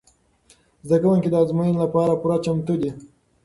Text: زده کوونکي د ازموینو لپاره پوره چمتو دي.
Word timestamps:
زده 0.87 0.97
کوونکي 1.03 1.29
د 1.31 1.35
ازموینو 1.43 1.83
لپاره 1.85 2.19
پوره 2.21 2.37
چمتو 2.45 2.73
دي. 2.81 2.91